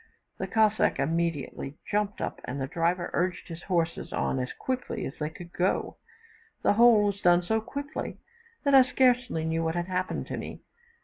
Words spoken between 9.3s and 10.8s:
knew what had happened to me.